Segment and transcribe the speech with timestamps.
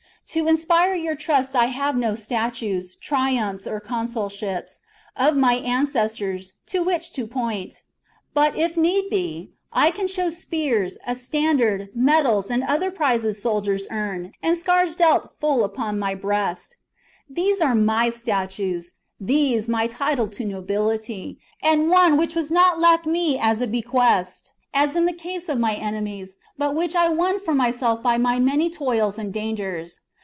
[0.27, 4.79] To inspire your trust I have no statues, triumphs, or consulships,
[5.13, 7.83] of my ancestors, to which to point;
[8.33, 13.87] but, if need be, I can show spears, a standard, medals, and other prizes soldiers
[13.91, 16.77] earn, and scars dealt full upon my breast.
[17.29, 23.05] These are my statues, these my title to nobility, and one which was not left
[23.05, 27.37] me as a bequest, as in the case of my enemies, but which I won
[27.37, 29.99] for myself by my many toils and dangers.